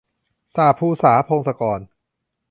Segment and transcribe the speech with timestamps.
[0.55, 1.79] สาปภูษา- พงศกร